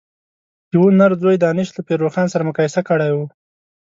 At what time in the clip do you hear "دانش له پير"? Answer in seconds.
1.45-1.97